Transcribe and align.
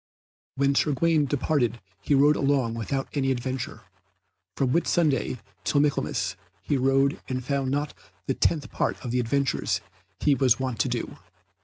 When 0.55 0.73
Sir 0.73 0.93
Gawaine 0.93 1.25
departed 1.27 1.79
he 2.01 2.15
rode 2.15 2.35
long 2.35 2.73
without 2.73 3.07
any 3.13 3.29
adventure. 3.29 3.81
From 4.57 4.71
Whitsunday 4.71 5.37
to 5.65 5.79
Michaelmas 5.79 6.35
he 6.63 6.75
rode 6.75 7.21
and 7.29 7.45
found 7.45 7.69
not 7.69 7.93
the 8.25 8.33
tenth 8.33 8.71
part 8.71 8.99
of 9.05 9.11
the 9.11 9.19
adventures 9.19 9.79
he 10.19 10.33
was 10.33 10.59
wont 10.59 10.79
to 10.79 10.89
do. 10.89 11.17